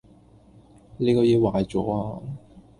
[0.97, 1.83] 你個野壞左
[2.23, 2.35] 呀